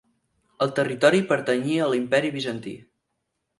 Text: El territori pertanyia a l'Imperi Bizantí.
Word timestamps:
El 0.65 0.73
territori 0.79 1.19
pertanyia 1.33 1.85
a 1.85 1.91
l'Imperi 1.93 2.35
Bizantí. 2.39 2.77